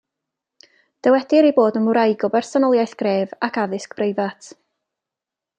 Dywedir 1.07 1.49
ei 1.49 1.53
bod 1.59 1.77
yn 1.81 1.85
wraig 1.91 2.25
o 2.29 2.31
bersonoliaeth 2.37 2.97
gref 3.03 3.39
ac 3.49 3.63
addysg 3.65 3.97
breifat. 4.01 4.53